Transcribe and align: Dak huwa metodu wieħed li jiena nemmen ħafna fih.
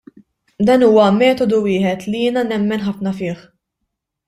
Dak 0.69 0.81
huwa 0.85 1.09
metodu 1.17 1.59
wieħed 1.67 2.07
li 2.15 2.23
jiena 2.23 2.45
nemmen 2.55 2.85
ħafna 2.89 3.17
fih. 3.21 3.39